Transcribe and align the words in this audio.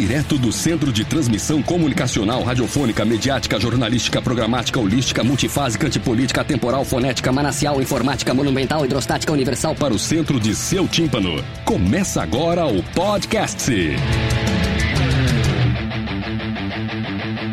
Direto 0.00 0.38
do 0.38 0.50
Centro 0.50 0.90
de 0.90 1.04
Transmissão 1.04 1.62
Comunicacional, 1.62 2.42
Radiofônica, 2.42 3.04
Mediática, 3.04 3.60
Jornalística, 3.60 4.22
Programática, 4.22 4.80
Holística, 4.80 5.22
Multifásica, 5.22 5.88
Antipolítica, 5.88 6.42
Temporal, 6.42 6.86
Fonética, 6.86 7.30
Manacial, 7.30 7.82
Informática, 7.82 8.32
Monumental, 8.32 8.82
Hidrostática, 8.82 9.30
Universal 9.30 9.74
para 9.74 9.92
o 9.92 9.98
centro 9.98 10.40
de 10.40 10.54
seu 10.54 10.88
tímpano. 10.88 11.44
Começa 11.66 12.22
agora 12.22 12.64
o 12.64 12.82
podcast. 12.94 13.70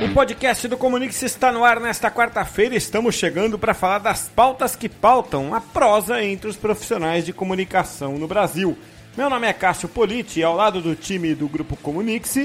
O 0.09 0.13
podcast 0.13 0.69
do 0.69 0.77
Comunix 0.77 1.21
está 1.23 1.51
no 1.51 1.65
ar 1.65 1.81
nesta 1.81 2.09
quarta-feira. 2.09 2.77
Estamos 2.77 3.15
chegando 3.15 3.59
para 3.59 3.73
falar 3.73 3.99
das 3.99 4.29
pautas 4.33 4.73
que 4.73 4.87
pautam 4.87 5.53
a 5.53 5.59
prosa 5.59 6.23
entre 6.23 6.49
os 6.49 6.55
profissionais 6.55 7.25
de 7.25 7.33
comunicação 7.33 8.17
no 8.17 8.25
Brasil. 8.25 8.77
Meu 9.17 9.29
nome 9.31 9.47
é 9.47 9.53
Cássio 9.53 9.89
Politi 9.89 10.43
ao 10.43 10.55
lado 10.55 10.79
do 10.79 10.95
time 10.95 11.33
do 11.33 11.47
Grupo 11.47 11.75
Comunix, 11.75 12.37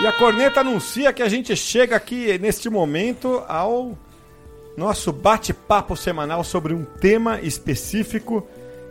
E 0.00 0.06
a 0.06 0.12
corneta 0.12 0.60
anuncia 0.60 1.12
que 1.12 1.24
a 1.24 1.28
gente 1.28 1.56
chega 1.56 1.96
aqui 1.96 2.38
neste 2.38 2.70
momento 2.70 3.42
ao 3.48 3.98
nosso 4.76 5.12
bate-papo 5.12 5.96
semanal 5.96 6.44
sobre 6.44 6.72
um 6.72 6.84
tema 6.84 7.40
específico. 7.40 8.46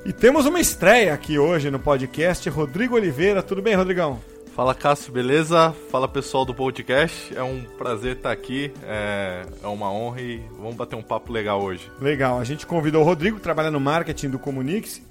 E 0.05 0.11
temos 0.11 0.45
uma 0.45 0.59
estreia 0.59 1.13
aqui 1.13 1.39
hoje 1.39 1.71
no 1.71 1.79
podcast. 1.79 2.49
Rodrigo 2.49 2.95
Oliveira, 2.95 3.41
tudo 3.41 3.61
bem, 3.61 3.73
Rodrigão? 3.73 4.19
Fala 4.53 4.75
Cássio, 4.75 5.13
beleza? 5.13 5.73
Fala 5.89 6.09
pessoal 6.09 6.43
do 6.43 6.53
podcast. 6.53 7.33
É 7.33 7.41
um 7.41 7.63
prazer 7.77 8.17
estar 8.17 8.33
aqui, 8.33 8.73
é, 8.83 9.45
é 9.63 9.67
uma 9.67 9.89
honra 9.89 10.19
e 10.19 10.41
vamos 10.57 10.75
bater 10.75 10.97
um 10.97 11.01
papo 11.01 11.31
legal 11.31 11.61
hoje. 11.61 11.89
Legal, 12.01 12.37
a 12.37 12.43
gente 12.43 12.65
convidou 12.65 13.01
o 13.01 13.05
Rodrigo, 13.05 13.37
que 13.37 13.43
trabalha 13.43 13.71
no 13.71 13.79
marketing 13.79 14.29
do 14.29 14.39
Comunix, 14.39 15.01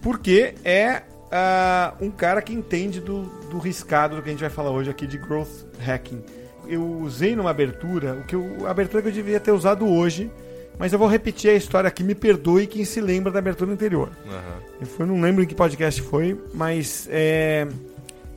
porque 0.00 0.54
é 0.64 1.02
uh, 1.30 2.04
um 2.04 2.10
cara 2.10 2.42
que 2.42 2.52
entende 2.52 3.00
do, 3.00 3.22
do 3.50 3.58
riscado 3.58 4.16
do 4.16 4.22
que 4.22 4.28
a 4.28 4.32
gente 4.32 4.40
vai 4.40 4.50
falar 4.50 4.70
hoje 4.70 4.90
aqui 4.90 5.06
de 5.06 5.18
growth 5.18 5.66
hacking. 5.78 6.22
Eu 6.66 6.84
usei 7.00 7.34
numa 7.34 7.50
abertura, 7.50 8.14
o 8.14 8.24
que 8.24 8.34
eu, 8.34 8.66
a 8.66 8.70
abertura 8.70 9.02
que 9.02 9.08
eu 9.08 9.12
devia 9.12 9.40
ter 9.40 9.52
usado 9.52 9.88
hoje, 9.88 10.30
mas 10.78 10.92
eu 10.92 10.98
vou 10.98 11.08
repetir 11.08 11.50
a 11.50 11.54
história 11.54 11.88
aqui, 11.88 12.02
me 12.02 12.14
perdoe 12.14 12.66
quem 12.66 12.84
se 12.84 13.00
lembra 13.00 13.32
da 13.32 13.38
abertura 13.38 13.72
anterior. 13.72 14.10
Uhum. 14.24 14.86
Eu 14.98 15.06
não 15.06 15.20
lembro 15.20 15.42
em 15.42 15.46
que 15.46 15.54
podcast 15.54 16.00
foi, 16.00 16.40
mas 16.54 17.08
é, 17.10 17.66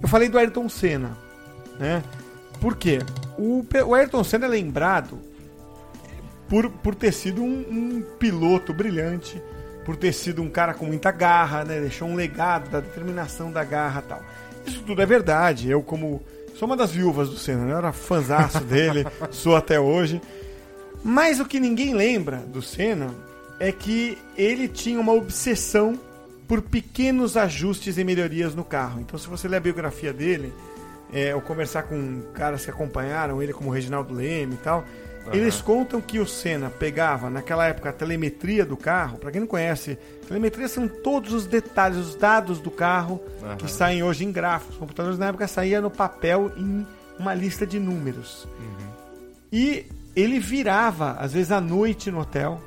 eu 0.01 0.07
falei 0.07 0.29
do 0.29 0.37
Ayrton 0.37 0.67
Senna, 0.67 1.17
né? 1.79 2.03
Por 2.59 2.75
quê? 2.75 2.99
O, 3.37 3.65
o 3.85 3.95
Ayrton 3.95 4.23
Senna 4.23 4.45
é 4.45 4.49
lembrado 4.49 5.19
por, 6.49 6.69
por 6.69 6.95
ter 6.95 7.11
sido 7.13 7.41
um, 7.41 7.65
um 7.69 8.01
piloto 8.19 8.73
brilhante, 8.73 9.41
por 9.85 9.95
ter 9.95 10.13
sido 10.13 10.41
um 10.41 10.49
cara 10.49 10.73
com 10.73 10.85
muita 10.85 11.11
garra, 11.11 11.63
né? 11.63 11.79
Deixou 11.79 12.07
um 12.07 12.15
legado 12.15 12.69
da 12.69 12.79
determinação 12.79 13.51
da 13.51 13.63
garra 13.63 14.01
tal. 14.01 14.21
Isso 14.65 14.81
tudo 14.83 15.01
é 15.01 15.05
verdade. 15.05 15.69
Eu, 15.69 15.81
como. 15.81 16.21
Sou 16.55 16.67
uma 16.67 16.77
das 16.77 16.91
viúvas 16.91 17.29
do 17.29 17.37
Senna, 17.37 17.65
né? 17.65 17.73
Eu 17.73 17.77
era 17.77 17.91
fãzaço 17.91 18.59
dele, 18.65 19.05
sou 19.31 19.55
até 19.55 19.79
hoje. 19.79 20.21
Mas 21.03 21.39
o 21.39 21.45
que 21.45 21.59
ninguém 21.59 21.93
lembra 21.93 22.37
do 22.37 22.61
Senna 22.61 23.09
é 23.59 23.71
que 23.71 24.17
ele 24.37 24.67
tinha 24.67 24.99
uma 24.99 25.13
obsessão 25.13 25.99
por 26.47 26.61
pequenos 26.61 27.35
ajustes 27.35 27.97
e 27.97 28.03
melhorias 28.03 28.53
no 28.55 28.63
carro. 28.63 29.01
Então, 29.01 29.17
se 29.17 29.27
você 29.27 29.47
ler 29.47 29.57
a 29.57 29.61
biografia 29.61 30.13
dele, 30.13 30.53
é, 31.11 31.33
ou 31.33 31.41
conversar 31.41 31.83
com 31.83 32.21
caras 32.33 32.65
que 32.65 32.71
acompanharam 32.71 33.41
ele, 33.41 33.53
como 33.53 33.69
Reginaldo 33.69 34.13
Leme 34.13 34.55
e 34.55 34.57
tal, 34.57 34.83
Uhum. 35.25 35.33
Eles 35.33 35.61
contam 35.61 36.01
que 36.01 36.19
o 36.19 36.27
Senna 36.27 36.69
pegava, 36.69 37.29
naquela 37.29 37.65
época, 37.65 37.89
a 37.89 37.93
telemetria 37.93 38.65
do 38.65 38.75
carro. 38.75 39.17
Para 39.17 39.31
quem 39.31 39.41
não 39.41 39.47
conhece, 39.47 39.97
telemetria 40.27 40.67
são 40.67 40.87
todos 40.87 41.33
os 41.33 41.45
detalhes, 41.45 41.97
os 41.97 42.15
dados 42.15 42.59
do 42.59 42.69
carro 42.69 43.21
uhum. 43.41 43.55
que 43.55 43.71
saem 43.71 44.03
hoje 44.03 44.25
em 44.25 44.31
gráficos. 44.31 44.75
Os 44.75 44.79
computadores 44.79 45.17
na 45.17 45.27
época 45.27 45.47
saía 45.47 45.79
no 45.79 45.89
papel 45.89 46.51
em 46.57 46.85
uma 47.17 47.33
lista 47.33 47.65
de 47.65 47.79
números. 47.79 48.47
Uhum. 48.59 48.87
E 49.51 49.85
ele 50.15 50.39
virava, 50.39 51.13
às 51.13 51.33
vezes 51.33 51.51
à 51.51 51.61
noite 51.61 52.11
no 52.11 52.19
hotel, 52.19 52.59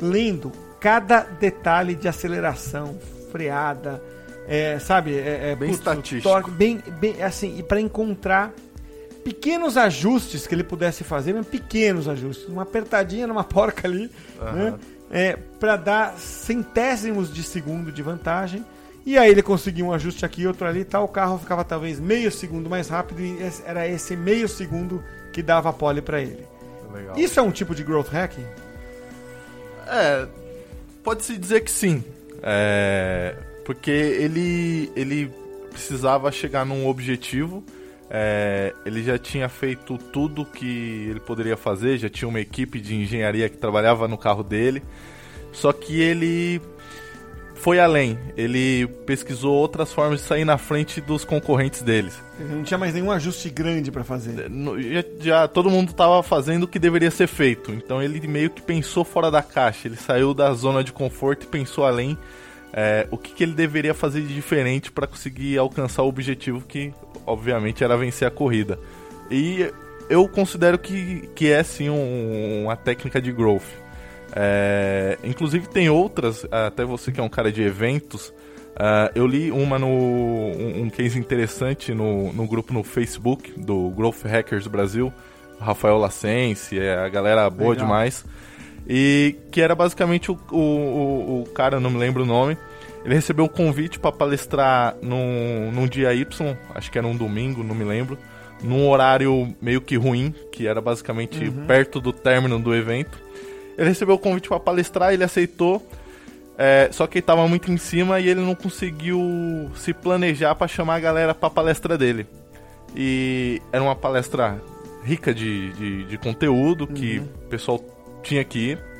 lendo 0.00 0.52
cada 0.80 1.20
detalhe 1.20 1.94
de 1.94 2.08
aceleração, 2.08 2.98
freada, 3.30 4.02
é, 4.46 4.78
sabe? 4.78 5.16
É, 5.16 5.50
é, 5.50 5.56
bem 5.56 5.70
putz, 5.70 5.78
estatístico. 5.78 6.22
Torque, 6.22 6.50
bem, 6.50 6.82
bem, 7.00 7.22
assim, 7.22 7.58
e 7.58 7.62
para 7.62 7.80
encontrar 7.80 8.52
pequenos 9.24 9.76
ajustes 9.76 10.46
que 10.46 10.54
ele 10.54 10.64
pudesse 10.64 11.04
fazer, 11.04 11.32
mas 11.32 11.46
pequenos 11.46 12.08
ajustes, 12.08 12.48
uma 12.48 12.62
apertadinha 12.62 13.26
numa 13.26 13.44
porca 13.44 13.86
ali, 13.86 14.10
uhum. 14.40 14.52
né? 14.52 14.78
É, 15.10 15.36
para 15.60 15.76
dar 15.76 16.18
centésimos 16.18 17.32
de 17.32 17.42
segundo 17.42 17.92
de 17.92 18.02
vantagem. 18.02 18.64
E 19.04 19.18
aí 19.18 19.30
ele 19.30 19.42
conseguia 19.42 19.84
um 19.84 19.92
ajuste 19.92 20.24
aqui, 20.24 20.46
outro 20.46 20.66
ali, 20.66 20.84
tal, 20.84 21.04
o 21.04 21.08
carro 21.08 21.38
ficava 21.38 21.64
talvez 21.64 22.00
meio 22.00 22.30
segundo 22.30 22.70
mais 22.70 22.88
rápido 22.88 23.20
e 23.20 23.36
era 23.66 23.86
esse 23.86 24.16
meio 24.16 24.48
segundo 24.48 25.02
que 25.32 25.42
dava 25.42 25.68
a 25.68 25.72
pole 25.72 26.00
para 26.00 26.20
ele. 26.20 26.46
Legal. 26.92 27.18
Isso 27.18 27.38
é 27.38 27.42
um 27.42 27.50
tipo 27.50 27.74
de 27.74 27.82
growth 27.82 28.08
hacking? 28.08 28.46
É, 29.86 30.26
pode-se 31.02 31.36
dizer 31.36 31.60
que 31.62 31.70
sim. 31.70 32.04
É, 32.42 33.36
porque 33.64 33.90
ele, 33.90 34.90
ele 34.94 35.30
precisava 35.70 36.30
chegar 36.30 36.64
num 36.64 36.86
objetivo 36.86 37.64
é, 38.14 38.74
ele 38.84 39.02
já 39.02 39.18
tinha 39.18 39.48
feito 39.48 39.96
tudo 39.96 40.44
que 40.44 41.06
ele 41.08 41.18
poderia 41.18 41.56
fazer, 41.56 41.96
já 41.96 42.10
tinha 42.10 42.28
uma 42.28 42.40
equipe 42.40 42.78
de 42.78 42.94
engenharia 42.94 43.48
que 43.48 43.56
trabalhava 43.56 44.06
no 44.06 44.18
carro 44.18 44.42
dele. 44.42 44.82
Só 45.50 45.72
que 45.72 45.98
ele 45.98 46.60
foi 47.54 47.80
além. 47.80 48.18
Ele 48.36 48.86
pesquisou 49.06 49.54
outras 49.54 49.94
formas 49.94 50.20
de 50.20 50.26
sair 50.26 50.44
na 50.44 50.58
frente 50.58 51.00
dos 51.00 51.24
concorrentes 51.24 51.80
deles. 51.80 52.22
Ele 52.38 52.54
não 52.54 52.62
tinha 52.62 52.76
mais 52.76 52.92
nenhum 52.92 53.10
ajuste 53.10 53.48
grande 53.48 53.90
para 53.90 54.04
fazer. 54.04 54.34
Já, 54.36 55.04
já, 55.18 55.48
todo 55.48 55.70
mundo 55.70 55.92
estava 55.92 56.22
fazendo 56.22 56.64
o 56.64 56.68
que 56.68 56.78
deveria 56.78 57.10
ser 57.10 57.26
feito. 57.26 57.72
Então 57.72 58.02
ele 58.02 58.26
meio 58.28 58.50
que 58.50 58.60
pensou 58.60 59.06
fora 59.06 59.30
da 59.30 59.42
caixa. 59.42 59.88
Ele 59.88 59.96
saiu 59.96 60.34
da 60.34 60.52
zona 60.52 60.84
de 60.84 60.92
conforto 60.92 61.44
e 61.44 61.46
pensou 61.46 61.86
além. 61.86 62.18
É, 62.74 63.06
o 63.10 63.16
que, 63.16 63.32
que 63.32 63.42
ele 63.42 63.52
deveria 63.52 63.94
fazer 63.94 64.20
de 64.20 64.34
diferente 64.34 64.92
para 64.92 65.06
conseguir 65.06 65.56
alcançar 65.56 66.02
o 66.02 66.08
objetivo 66.08 66.62
que 66.66 66.92
obviamente, 67.26 67.82
era 67.84 67.96
vencer 67.96 68.26
a 68.26 68.30
corrida. 68.30 68.78
E 69.30 69.70
eu 70.08 70.28
considero 70.28 70.78
que, 70.78 71.28
que 71.34 71.50
é 71.50 71.62
sim 71.62 71.88
um, 71.88 72.64
uma 72.64 72.76
técnica 72.76 73.20
de 73.20 73.32
growth. 73.32 73.82
É, 74.34 75.18
inclusive 75.22 75.68
tem 75.68 75.90
outras, 75.90 76.46
até 76.50 76.84
você 76.84 77.12
que 77.12 77.20
é 77.20 77.22
um 77.22 77.28
cara 77.28 77.52
de 77.52 77.62
eventos, 77.62 78.28
uh, 78.28 79.12
eu 79.14 79.26
li 79.26 79.50
uma 79.50 79.78
no 79.78 79.86
um, 79.86 80.82
um, 80.82 80.90
case 80.90 81.18
interessante 81.18 81.92
no, 81.92 82.32
no 82.32 82.46
grupo 82.46 82.72
no 82.72 82.82
Facebook 82.82 83.52
do 83.58 83.90
Growth 83.90 84.22
Hackers 84.24 84.66
Brasil, 84.66 85.12
Rafael 85.60 85.98
Lacense, 85.98 86.78
é 86.78 86.96
a 86.96 87.08
galera 87.08 87.48
boa 87.50 87.70
Legal. 87.70 87.86
demais. 87.86 88.24
E 88.88 89.36
que 89.50 89.60
era 89.60 89.74
basicamente 89.74 90.30
o, 90.30 90.38
o, 90.50 91.42
o, 91.42 91.48
cara, 91.54 91.78
não 91.78 91.90
me 91.90 91.98
lembro 91.98 92.24
o 92.24 92.26
nome, 92.26 92.56
ele 93.04 93.14
recebeu 93.14 93.44
um 93.44 93.48
convite 93.48 93.98
para 93.98 94.12
palestrar 94.12 94.96
num, 95.02 95.70
num 95.72 95.86
dia 95.86 96.14
Y, 96.14 96.56
acho 96.74 96.90
que 96.90 96.98
era 96.98 97.06
um 97.06 97.16
domingo, 97.16 97.64
não 97.64 97.74
me 97.74 97.84
lembro, 97.84 98.16
num 98.62 98.88
horário 98.88 99.54
meio 99.60 99.80
que 99.80 99.96
ruim, 99.96 100.32
que 100.52 100.66
era 100.66 100.80
basicamente 100.80 101.44
uhum. 101.44 101.66
perto 101.66 102.00
do 102.00 102.12
término 102.12 102.58
do 102.58 102.74
evento. 102.74 103.18
Ele 103.76 103.88
recebeu 103.88 104.14
o 104.14 104.18
convite 104.18 104.48
para 104.48 104.60
palestrar, 104.60 105.12
ele 105.12 105.24
aceitou, 105.24 105.84
é, 106.56 106.88
só 106.92 107.06
que 107.06 107.18
ele 107.18 107.22
estava 107.22 107.46
muito 107.48 107.72
em 107.72 107.76
cima 107.76 108.20
e 108.20 108.28
ele 108.28 108.40
não 108.40 108.54
conseguiu 108.54 109.70
se 109.74 109.92
planejar 109.92 110.54
para 110.54 110.68
chamar 110.68 110.96
a 110.96 111.00
galera 111.00 111.34
para 111.34 111.48
a 111.48 111.50
palestra 111.50 111.98
dele. 111.98 112.26
E 112.94 113.60
era 113.72 113.82
uma 113.82 113.96
palestra 113.96 114.60
rica 115.02 115.34
de, 115.34 115.72
de, 115.72 116.04
de 116.04 116.18
conteúdo 116.18 116.86
que 116.86 117.18
uhum. 117.18 117.24
o 117.24 117.48
pessoal 117.48 117.80
tinha 118.22 118.44
que 118.44 118.58
ir. 118.58 118.91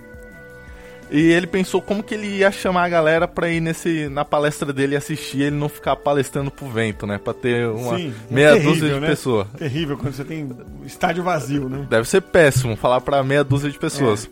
E 1.12 1.30
ele 1.30 1.46
pensou 1.46 1.82
como 1.82 2.02
que 2.02 2.14
ele 2.14 2.26
ia 2.26 2.50
chamar 2.50 2.84
a 2.84 2.88
galera 2.88 3.28
pra 3.28 3.50
ir 3.50 3.60
nesse, 3.60 4.08
na 4.08 4.24
palestra 4.24 4.72
dele 4.72 4.94
e 4.94 4.96
assistir, 4.96 5.42
ele 5.42 5.56
não 5.56 5.68
ficar 5.68 5.94
palestrando 5.94 6.50
pro 6.50 6.66
vento, 6.66 7.06
né? 7.06 7.18
Pra 7.18 7.34
ter 7.34 7.68
uma 7.68 7.98
Sim, 7.98 8.14
é 8.30 8.34
meia 8.34 8.52
terrível, 8.52 8.72
dúzia 8.72 8.94
de 8.94 9.00
né? 9.00 9.06
pessoas. 9.08 9.46
Terrível 9.58 9.98
quando 9.98 10.14
você 10.14 10.24
tem 10.24 10.50
estádio 10.86 11.22
vazio, 11.22 11.68
né? 11.68 11.86
Deve 11.90 12.08
ser 12.08 12.22
péssimo 12.22 12.76
falar 12.76 13.02
pra 13.02 13.22
meia 13.22 13.44
dúzia 13.44 13.70
de 13.70 13.78
pessoas. 13.78 14.28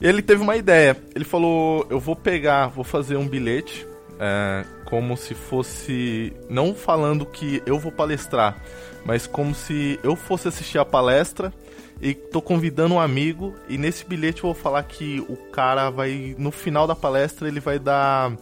E 0.00 0.06
ele 0.06 0.22
teve 0.22 0.40
uma 0.40 0.56
ideia. 0.56 0.96
Ele 1.14 1.24
falou: 1.24 1.86
Eu 1.90 2.00
vou 2.00 2.16
pegar, 2.16 2.68
vou 2.68 2.82
fazer 2.84 3.16
um 3.16 3.28
bilhete, 3.28 3.86
é, 4.18 4.64
como 4.86 5.16
se 5.16 5.34
fosse. 5.34 6.32
Não 6.48 6.74
falando 6.74 7.26
que 7.26 7.62
eu 7.66 7.78
vou 7.78 7.92
palestrar, 7.92 8.56
mas 9.04 9.26
como 9.26 9.54
se 9.54 10.00
eu 10.02 10.16
fosse 10.16 10.48
assistir 10.48 10.78
a 10.78 10.84
palestra 10.84 11.52
e 12.00 12.14
tô 12.14 12.40
convidando 12.40 12.94
um 12.94 13.00
amigo. 13.00 13.54
E 13.68 13.76
nesse 13.76 14.04
bilhete 14.04 14.42
eu 14.42 14.52
vou 14.52 14.54
falar 14.54 14.82
que 14.84 15.20
o 15.28 15.36
cara 15.36 15.90
vai. 15.90 16.34
No 16.38 16.50
final 16.50 16.86
da 16.86 16.94
palestra, 16.94 17.48
ele 17.48 17.60
vai 17.60 17.78
dar. 17.78 18.32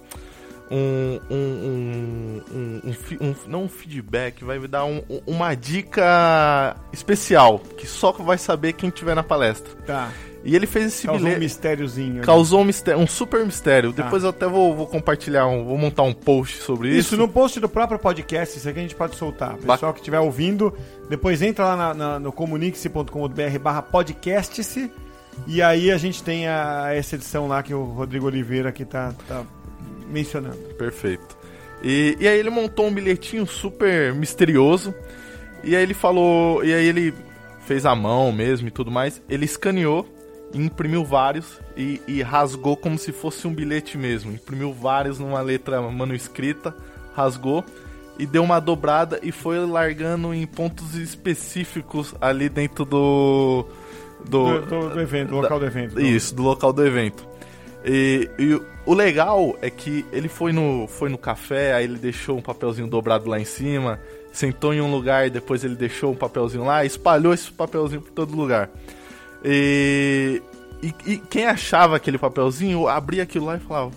Um, 0.71 1.21
um, 1.31 1.37
um, 1.37 2.43
um, 2.55 2.81
um 3.21 3.29
um- 3.31 3.35
não 3.47 3.63
um 3.65 3.69
feedback, 3.69 4.43
vai 4.43 4.59
dar 4.67 4.85
um- 4.87 5.03
um- 5.11 5.21
uma 5.27 5.55
dica 5.55 6.77
especial 6.93 7.59
que 7.59 7.87
só 7.87 8.13
vai 8.13 8.39
saber 8.39 8.73
quem 8.73 8.91
tiver 8.91 9.15
na 9.15 9.23
palestra. 9.23 9.73
Tá. 9.87 10.11
E 10.47 10.55
ele 10.55 10.67
fez 10.67 10.87
esse 10.87 11.07
Causou 11.07 11.21
um 11.21 11.25
bilhete. 11.25 11.41
mistériozinho. 11.41 12.17
ali. 12.17 12.27
Causou 12.27 12.61
um, 12.61 12.65
mistério, 12.65 13.01
um 13.01 13.07
super 13.07 13.45
mistério. 13.47 13.93
Tá. 13.95 14.03
Depois 14.03 14.23
eu 14.25 14.29
até 14.31 14.47
vou, 14.47 14.75
vou 14.77 14.87
compartilhar, 14.87 15.47
um, 15.47 15.65
vou 15.65 15.79
montar 15.79 16.03
um 16.03 16.13
post 16.13 16.59
sobre 16.59 16.89
isso. 16.91 16.99
Isso 17.01 17.17
no 17.17 17.27
post 17.29 17.59
do 17.61 17.69
próprio 17.69 17.99
podcast, 17.99 18.59
isso 18.59 18.69
aqui 18.69 18.79
a 18.79 18.83
gente 18.83 18.95
pode 18.95 19.17
soltar. 19.17 19.57
Pessoal 19.57 19.93
que 19.95 20.01
estiver 20.01 20.21
ouvindo, 20.21 20.75
depois 21.09 21.41
entra 21.41 21.65
lá 21.65 21.77
na, 21.77 21.95
na- 21.95 22.19
no 22.21 22.31
comunique-se.com.br 22.33 23.59
barra 23.63 23.81
podcast-se 23.83 24.91
e 25.47 25.63
aí 25.63 25.91
a 25.91 25.97
gente 25.97 26.23
tem 26.23 26.47
a, 26.47 26.89
essa 26.95 27.15
edição 27.17 27.49
lá 27.49 27.63
que 27.63 27.73
o 27.73 27.83
Rodrigo 27.85 28.27
Oliveira 28.27 28.69
aqui 28.69 28.85
tá, 28.85 29.15
tá 29.27 29.43
mencionando. 30.09 30.57
Perfeito. 30.79 31.37
E, 31.83 32.17
e 32.19 32.27
aí 32.29 32.39
ele 32.39 32.51
montou 32.51 32.87
um 32.87 32.93
bilhetinho 32.95 33.47
super 33.47 34.15
misterioso. 34.15 34.95
E 35.63 35.75
aí 35.75 35.83
ele 35.83 35.95
falou. 35.95 36.65
E 36.65 36.73
aí 36.73 36.87
ele 36.87 37.15
fez 37.67 37.85
a 37.87 37.95
mão 37.95 38.33
mesmo 38.33 38.69
e 38.69 38.71
tudo 38.71 38.91
mais. 38.91 39.21
Ele 39.29 39.45
escaneou, 39.45 40.07
imprimiu 40.53 41.05
vários 41.05 41.59
e, 41.77 42.01
e 42.07 42.23
rasgou 42.23 42.77
como 42.77 42.99
se 42.99 43.13
fosse 43.13 43.47
um 43.47 43.55
bilhete 43.55 43.97
mesmo. 43.99 44.33
Imprimiu 44.33 44.73
vários 44.73 45.19
numa 45.19 45.41
letra 45.41 45.81
manuscrita, 45.83 46.75
rasgou 47.15 47.65
e 48.19 48.27
deu 48.27 48.43
uma 48.45 48.61
dobrada 48.61 49.19
e 49.23 49.33
foi 49.33 49.59
largando 49.67 50.33
em 50.33 50.47
pontos 50.47 50.95
específicos 50.95 52.15
ali 52.21 52.49
dentro 52.49 52.85
do. 52.85 53.67
Do, 54.27 54.61
do- 54.63 54.89
do 54.89 55.01
evento, 55.03 55.29
do 55.31 55.37
local 55.37 55.59
do 55.61 55.67
evento. 55.67 56.01
Isso, 56.01 56.35
do 56.35 56.43
local 56.43 56.73
do 56.73 56.87
evento. 56.87 57.27
E, 57.85 58.31
e 58.39 58.59
o 58.87 58.95
legal 58.95 59.57
é 59.63 59.71
que 59.71 60.05
ele 60.13 60.29
foi 60.29 60.53
no, 60.53 60.87
foi 60.87 61.09
no 61.09 61.17
café, 61.17 61.75
aí 61.75 61.85
ele 61.85 61.99
deixou 61.99 62.37
um 62.37 62.43
papelzinho 62.43 62.87
dobrado 62.87 63.29
lá 63.29 63.41
em 63.41 63.45
cima, 63.45 63.99
sentou 64.33 64.75
em 64.75 64.81
um 64.81 64.91
lugar 64.91 65.27
e 65.27 65.31
depois 65.31 65.65
ele 65.65 65.75
deixou 65.75 66.13
um 66.13 66.17
papelzinho 66.17 66.65
lá, 66.65 66.85
espalhou 66.85 67.33
esse 67.33 67.51
papelzinho 67.51 68.03
por 68.03 68.11
todo 68.11 68.37
lugar. 68.37 68.69
E, 69.45 70.43
e, 70.83 70.95
e 71.13 71.19
quem 71.19 71.47
achava 71.47 71.97
aquele 71.97 72.19
papelzinho, 72.19 72.87
abria 72.89 73.23
aquilo 73.23 73.47
lá 73.47 73.57
e 73.57 73.61
falava. 73.61 73.91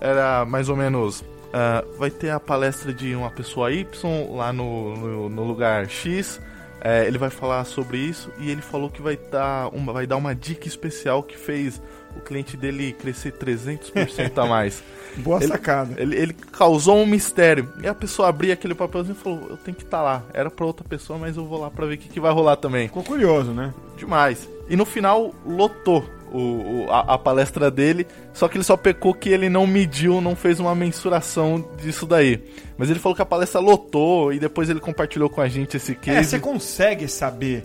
Era 0.00 0.44
mais 0.44 0.68
ou 0.68 0.76
menos. 0.76 1.24
ah, 1.52 1.84
vai 1.98 2.10
ter 2.10 2.30
a 2.30 2.40
palestra 2.40 2.92
de 2.92 3.14
uma 3.14 3.30
pessoa 3.30 3.72
Y 3.72 3.86
lá 4.34 4.52
no, 4.52 4.96
no, 4.96 5.28
no 5.28 5.44
lugar 5.44 5.88
X. 5.88 6.40
é, 6.80 7.06
ele 7.06 7.18
vai 7.18 7.30
falar 7.30 7.64
sobre 7.64 7.98
isso 7.98 8.30
e 8.38 8.50
ele 8.50 8.62
falou 8.62 8.90
que 8.90 9.02
vai 9.02 9.16
dar 9.16 9.68
uma, 9.74 9.92
vai 9.92 10.06
dar 10.06 10.16
uma 10.16 10.34
dica 10.34 10.68
especial 10.68 11.22
que 11.22 11.36
fez 11.36 11.80
o 12.16 12.20
cliente 12.20 12.56
dele 12.56 12.92
crescer 12.92 13.32
300% 13.32 14.36
a 14.38 14.46
mais. 14.46 14.82
Boa 15.18 15.38
Ele- 15.38 15.46
sacada. 15.48 15.94
Ele, 16.00 16.14
ele 16.14 16.32
causou 16.34 16.96
um 16.98 17.06
mistério. 17.06 17.72
E 17.82 17.86
a 17.88 17.94
pessoa 17.94 18.28
abria 18.28 18.52
aquele 18.54 18.74
papelzinho 18.74 19.16
e 19.18 19.22
falou: 19.22 19.46
Eu 19.50 19.56
tenho 19.56 19.76
que 19.76 19.82
estar 19.84 20.02
lá. 20.02 20.22
Era 20.34 20.50
pra 20.50 20.66
outra 20.66 20.84
pessoa, 20.86 21.18
mas 21.18 21.36
eu 21.36 21.46
vou 21.46 21.58
lá 21.60 21.70
pra 21.70 21.86
ver 21.86 21.94
o 21.94 21.98
que, 21.98 22.08
que 22.08 22.20
vai 22.20 22.32
rolar 22.32 22.56
também. 22.56 22.88
Ficou 22.88 23.02
curioso, 23.02 23.52
né? 23.52 23.72
Demais. 23.96 24.46
E 24.68 24.76
no 24.76 24.84
final, 24.84 25.32
lotou 25.46 26.04
o, 26.30 26.38
o- 26.38 26.86
a, 26.90 27.14
a 27.14 27.18
palestra 27.18 27.70
dele. 27.70 28.06
Só 28.34 28.46
que 28.46 28.58
ele 28.58 28.64
só 28.64 28.76
pecou 28.76 29.14
que 29.14 29.30
ele 29.30 29.48
não 29.48 29.66
mediu, 29.66 30.20
não 30.20 30.36
fez 30.36 30.60
uma 30.60 30.74
mensuração 30.74 31.66
disso 31.82 32.04
daí. 32.04 32.42
Mas 32.76 32.90
ele 32.90 32.98
falou 32.98 33.16
que 33.16 33.22
a 33.22 33.26
palestra 33.26 33.58
lotou 33.58 34.34
e 34.34 34.38
depois 34.38 34.68
ele 34.68 34.80
compartilhou 34.80 35.30
com 35.30 35.40
a 35.40 35.48
gente 35.48 35.78
esse 35.78 35.92
É, 35.92 35.94
case. 35.94 36.28
você 36.28 36.38
consegue 36.38 37.08
saber 37.08 37.64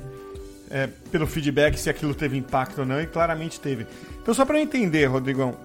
é, 0.71 0.87
pelo 1.11 1.27
feedback 1.27 1.77
se 1.77 1.89
aquilo 1.89 2.15
teve 2.15 2.37
impacto 2.37 2.79
ou 2.79 2.85
não, 2.85 3.01
e 3.01 3.05
claramente 3.05 3.59
teve. 3.59 3.85
Então, 4.21 4.33
só 4.33 4.45
para 4.45 4.57
eu 4.57 4.63
entender, 4.63 5.05
Rodrigão, 5.05 5.55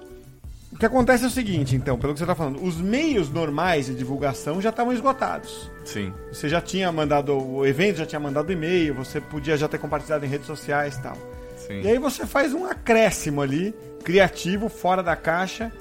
o 0.72 0.78
que 0.78 0.84
acontece 0.84 1.24
é 1.24 1.26
o 1.26 1.30
seguinte, 1.30 1.74
então, 1.74 1.98
pelo 1.98 2.12
que 2.12 2.18
você 2.18 2.24
está 2.24 2.34
falando, 2.34 2.62
os 2.62 2.76
meios 2.80 3.30
normais 3.30 3.86
de 3.86 3.94
divulgação 3.94 4.60
já 4.60 4.70
estavam 4.70 4.92
esgotados. 4.92 5.70
Sim. 5.84 6.12
Você 6.32 6.48
já 6.48 6.60
tinha 6.60 6.90
mandado 6.92 7.32
o 7.34 7.64
evento, 7.64 7.98
já 7.98 8.06
tinha 8.06 8.20
mandado 8.20 8.52
e-mail, 8.52 8.94
você 8.94 9.20
podia 9.20 9.56
já 9.56 9.68
ter 9.68 9.78
compartilhado 9.78 10.26
em 10.26 10.28
redes 10.28 10.46
sociais 10.46 10.96
e 10.96 11.02
tal. 11.02 11.16
Sim. 11.56 11.80
E 11.80 11.88
aí 11.88 11.98
você 11.98 12.26
faz 12.26 12.52
um 12.52 12.66
acréscimo 12.66 13.40
ali, 13.40 13.74
criativo, 14.04 14.68
fora 14.68 15.02
da 15.02 15.16
caixa, 15.16 15.72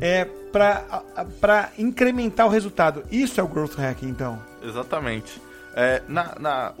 é 0.00 0.26
para 1.40 1.70
incrementar 1.78 2.46
o 2.46 2.50
resultado. 2.50 3.02
Isso 3.10 3.40
é 3.40 3.42
o 3.42 3.48
growth 3.48 3.76
hacking, 3.76 4.08
então. 4.08 4.38
Exatamente. 4.62 5.40
É, 5.76 6.02
na, 6.06 6.36
na, 6.38 6.74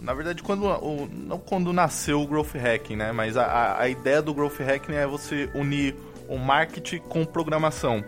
na 0.00 0.12
verdade, 0.12 0.42
quando, 0.42 0.64
o, 0.66 1.08
não 1.12 1.38
quando 1.38 1.72
nasceu 1.72 2.20
o 2.20 2.26
Growth 2.26 2.54
Hacking, 2.54 2.96
né? 2.96 3.12
Mas 3.12 3.36
a, 3.36 3.80
a, 3.80 3.88
ideia 3.88 4.20
do 4.20 4.34
Growth 4.34 4.58
Hacking 4.58 4.94
é 4.94 5.06
você 5.06 5.48
unir 5.54 5.94
o 6.28 6.36
marketing 6.36 6.98
com 6.98 7.24
programação. 7.24 8.04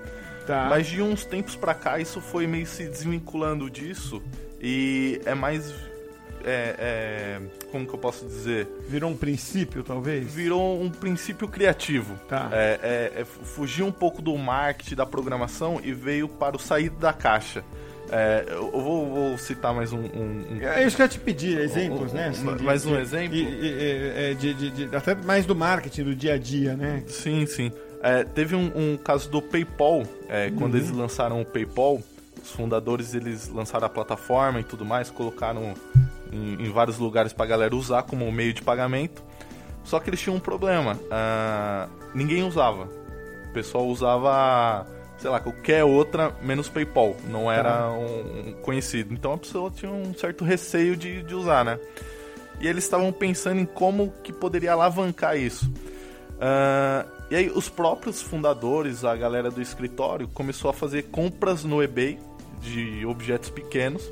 Tá. 0.46 0.66
Mas 0.68 0.88
de 0.88 1.00
uns 1.00 1.24
tempos 1.24 1.54
pra 1.54 1.74
cá, 1.74 2.00
isso 2.00 2.20
foi 2.20 2.48
meio 2.48 2.66
se 2.66 2.84
desvinculando 2.84 3.70
disso. 3.70 4.20
E 4.60 5.20
é 5.24 5.34
mais. 5.34 5.72
É, 6.44 6.74
é, 6.76 7.40
como 7.70 7.86
que 7.86 7.94
eu 7.94 7.98
posso 7.98 8.26
dizer? 8.26 8.66
Virou 8.88 9.12
um 9.12 9.16
princípio, 9.16 9.84
talvez? 9.84 10.34
Virou 10.34 10.82
um 10.82 10.90
princípio 10.90 11.46
criativo. 11.46 12.18
Tá. 12.28 12.48
É, 12.50 13.12
é, 13.16 13.20
é 13.20 13.24
fugir 13.24 13.84
um 13.84 13.92
pouco 13.92 14.20
do 14.20 14.36
marketing, 14.36 14.96
da 14.96 15.06
programação 15.06 15.80
e 15.82 15.92
veio 15.92 16.28
para 16.28 16.56
o 16.56 16.58
sair 16.58 16.90
da 16.90 17.12
caixa. 17.12 17.64
É, 18.14 18.44
eu 18.50 18.70
vou, 18.70 19.06
vou 19.08 19.38
citar 19.38 19.72
mais 19.74 19.90
um, 19.90 19.98
um- 20.00 20.44
um 20.50 20.58
É 20.60 20.84
isso 20.84 20.94
que 20.96 21.00
eu 21.02 21.06
ia 21.06 21.08
te 21.08 21.18
pedir, 21.18 21.58
exemplos, 21.58 22.12
Um- 22.12 22.16
né? 22.16 22.30
um- 22.44 22.56
de- 22.56 22.62
mais 22.62 22.84
um 22.84 22.92
de- 22.94 23.00
exemplo? 23.00 23.34
é, 23.38 24.34
de, 24.34 24.52
de- 24.52 24.70
de- 24.86 24.94
até 24.96 25.14
mais 25.14 25.46
do 25.46 25.54
marketing, 25.56 26.04
do 26.04 26.14
dia 26.14 26.34
a 26.34 26.38
dia, 26.38 26.76
né? 26.76 27.02
Sim, 27.06 27.46
sim. 27.46 27.72
É, 28.02 28.22
teve 28.22 28.54
um, 28.54 28.98
caso 29.02 29.30
do 29.30 29.40
PayPal, 29.40 30.02
é, 30.28 30.50
quando 30.50 30.76
eles 30.76 30.90
lançaram 30.90 31.40
o 31.40 31.44
PayPal, 31.44 32.02
os 32.42 32.50
fundadores 32.50 33.14
eles 33.14 33.48
lançaram 33.48 33.86
a 33.86 33.88
plataforma 33.88 34.60
e 34.60 34.64
tudo 34.64 34.84
mais, 34.84 35.08
colocaram 35.10 35.72
em, 36.30 36.54
em 36.66 36.70
vários 36.70 36.98
lugares 36.98 37.32
pra 37.32 37.46
galera 37.46 37.74
usar 37.74 38.02
como 38.02 38.30
meio 38.30 38.52
de 38.52 38.60
pagamento. 38.60 39.22
Só 39.84 39.98
que 39.98 40.10
eles 40.10 40.20
tinham 40.20 40.36
um 40.36 40.40
problema, 40.40 40.98
ah, 41.10 41.88
ninguém 42.14 42.42
usava. 42.42 42.88
O 43.48 43.52
pessoal 43.54 43.86
usava, 43.86 44.86
sei 45.22 45.30
lá, 45.30 45.38
qualquer 45.38 45.84
outra 45.84 46.34
menos 46.42 46.68
PayPal, 46.68 47.16
não 47.28 47.50
era 47.50 47.92
um, 47.92 48.48
um 48.48 48.52
conhecido. 48.54 49.14
Então 49.14 49.32
a 49.32 49.38
pessoa 49.38 49.70
tinha 49.70 49.90
um 49.90 50.12
certo 50.14 50.44
receio 50.44 50.96
de, 50.96 51.22
de 51.22 51.32
usar, 51.32 51.64
né? 51.64 51.78
E 52.60 52.66
eles 52.66 52.82
estavam 52.82 53.12
pensando 53.12 53.60
em 53.60 53.64
como 53.64 54.12
que 54.24 54.32
poderia 54.32 54.72
alavancar 54.72 55.38
isso. 55.38 55.70
Ah, 56.40 57.06
e 57.30 57.36
aí 57.36 57.48
os 57.54 57.68
próprios 57.68 58.20
fundadores, 58.20 59.04
a 59.04 59.14
galera 59.14 59.48
do 59.48 59.62
escritório, 59.62 60.26
começou 60.26 60.68
a 60.68 60.74
fazer 60.74 61.04
compras 61.04 61.62
no 61.62 61.80
eBay 61.80 62.18
de 62.60 63.06
objetos 63.06 63.48
pequenos 63.48 64.02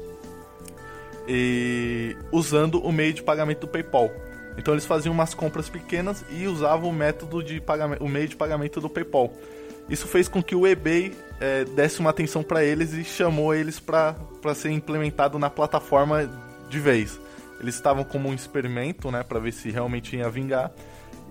e 1.26 2.16
usando 2.30 2.80
o 2.80 2.92
meio 2.92 3.12
de 3.12 3.22
pagamento 3.22 3.62
do 3.62 3.68
PayPal. 3.68 4.12
Então 4.56 4.74
eles 4.74 4.86
faziam 4.86 5.12
umas 5.12 5.34
compras 5.34 5.68
pequenas 5.68 6.24
e 6.30 6.46
usavam 6.46 6.88
o 6.88 6.92
método 6.92 7.42
de 7.42 7.60
pagamento, 7.60 8.04
o 8.04 8.08
meio 8.08 8.28
de 8.28 8.36
pagamento 8.36 8.80
do 8.80 8.88
PayPal. 8.88 9.32
Isso 9.88 10.06
fez 10.06 10.28
com 10.28 10.42
que 10.42 10.54
o 10.54 10.66
eBay 10.66 11.12
eh, 11.40 11.64
desse 11.64 12.00
uma 12.00 12.10
atenção 12.10 12.42
para 12.42 12.62
eles 12.64 12.92
e 12.92 13.02
chamou 13.02 13.54
eles 13.54 13.80
para 13.80 14.14
ser 14.54 14.70
implementado 14.70 15.38
na 15.38 15.50
plataforma 15.50 16.30
de 16.68 16.78
vez. 16.78 17.18
Eles 17.60 17.74
estavam 17.74 18.04
como 18.04 18.28
um 18.28 18.34
experimento, 18.34 19.10
né, 19.10 19.22
para 19.22 19.38
ver 19.38 19.52
se 19.52 19.70
realmente 19.70 20.16
ia 20.16 20.30
vingar. 20.30 20.70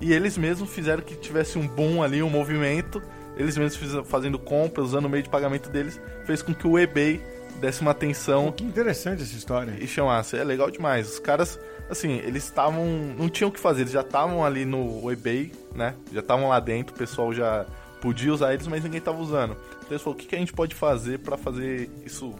E 0.01 0.13
eles 0.13 0.38
mesmos 0.38 0.70
fizeram 0.70 1.01
que 1.01 1.15
tivesse 1.15 1.58
um 1.58 1.68
boom 1.68 2.03
ali, 2.03 2.22
um 2.22 2.29
movimento. 2.29 3.01
Eles 3.38 3.58
mesmos 3.58 4.08
fazendo 4.08 4.38
compras, 4.38 4.88
usando 4.88 5.06
o 5.06 5.10
meio 5.10 5.24
de 5.24 5.29
pagamento 5.29 5.70
deles, 5.70 6.00
fez 6.25 6.41
com 6.41 6.53
que 6.53 6.68
o 6.68 6.77
eBay 6.77 7.22
desse 7.60 7.82
uma 7.82 7.91
atenção 7.91 8.51
Que 8.51 8.63
interessante 8.63 9.22
essa 9.22 9.36
história. 9.36 9.75
e 9.79 9.88
chamasse. 9.88 10.38
É 10.38 10.44
legal 10.44 10.70
demais. 10.72 11.10
Os 11.10 11.20
caras, 11.20 11.60
assim, 11.89 12.18
eles 12.20 12.46
estavam. 12.46 12.86
Não 13.18 13.29
tinham 13.29 13.50
o 13.50 13.51
que 13.51 13.60
fazer, 13.60 13.82
eles 13.82 13.91
já 13.91 14.01
estavam 14.01 14.46
ali 14.46 14.65
no 14.65 15.12
eBay, 15.12 15.51
né? 15.74 15.96
Já 16.13 16.22
estavam 16.22 16.50
lá 16.50 16.60
dentro, 16.60 16.96
o 16.96 16.98
pessoal 16.98 17.34
já 17.34 17.65
podia 18.01 18.34
usar 18.34 18.53
eles, 18.53 18.68
mas 18.68 18.84
ninguém 18.84 19.01
tava 19.01 19.20
usando. 19.20 19.56
Então 19.79 19.91
eles 19.91 20.01
falaram: 20.01 20.20
o 20.20 20.22
que, 20.22 20.27
que 20.27 20.36
a 20.36 20.39
gente 20.39 20.53
pode 20.53 20.75
fazer 20.75 21.20
para 21.20 21.38
fazer 21.38 21.89
isso 22.06 22.34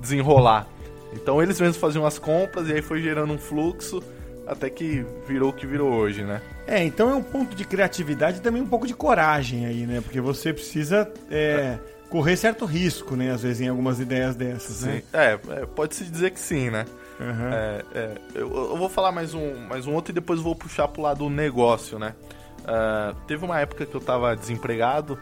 desenrolar? 0.00 0.66
Então 1.12 1.42
eles 1.42 1.60
mesmos 1.60 1.76
faziam 1.76 2.04
as 2.04 2.18
compras 2.18 2.68
e 2.68 2.72
aí 2.72 2.82
foi 2.82 3.00
gerando 3.00 3.32
um 3.32 3.38
fluxo. 3.38 4.02
até 4.46 4.68
que 4.68 5.04
virou 5.26 5.50
o 5.50 5.52
que 5.52 5.66
virou 5.66 5.92
hoje, 5.92 6.22
né? 6.22 6.42
É, 6.66 6.82
então 6.82 7.10
é 7.10 7.14
um 7.14 7.22
ponto 7.22 7.54
de 7.54 7.64
criatividade 7.64 8.38
e 8.38 8.40
também 8.40 8.62
um 8.62 8.66
pouco 8.66 8.86
de 8.86 8.94
coragem 8.94 9.66
aí, 9.66 9.86
né? 9.86 10.00
Porque 10.00 10.20
você 10.20 10.52
precisa 10.52 11.10
é, 11.30 11.78
correr 12.08 12.36
certo 12.36 12.64
risco, 12.64 13.16
né? 13.16 13.30
Às 13.30 13.42
vezes 13.42 13.60
em 13.60 13.68
algumas 13.68 14.00
ideias 14.00 14.34
dessas, 14.34 14.76
sim. 14.76 14.86
né? 14.86 15.02
É, 15.12 15.32
é 15.32 15.66
pode-se 15.66 16.04
dizer 16.04 16.30
que 16.30 16.40
sim, 16.40 16.70
né? 16.70 16.84
Uhum. 17.20 17.52
É, 17.52 17.84
é, 17.94 18.10
eu, 18.34 18.52
eu, 18.52 18.76
vou 18.76 18.88
falar 18.88 19.12
mais 19.12 19.34
um, 19.34 19.54
mais 19.68 19.86
um 19.86 19.94
outro 19.94 20.10
e 20.10 20.14
depois 20.14 20.40
vou 20.40 20.54
puxar 20.54 20.88
pro 20.88 21.02
lado 21.02 21.18
do 21.18 21.30
negócio, 21.30 21.98
né? 21.98 22.14
Uh, 22.64 23.14
teve 23.26 23.44
uma 23.44 23.60
época 23.60 23.84
que 23.84 23.94
eu 23.94 24.00
tava 24.00 24.34
desempregado 24.34 25.18